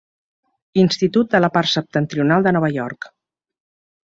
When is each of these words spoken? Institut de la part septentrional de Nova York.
Institut 0.83 1.29
de 1.35 1.41
la 1.45 1.51
part 1.57 1.71
septentrional 1.73 2.49
de 2.49 2.55
Nova 2.59 2.73
York. 2.81 3.11